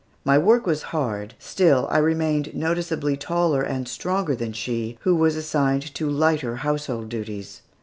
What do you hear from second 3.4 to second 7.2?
and stronger than she, who was assigned to lighter household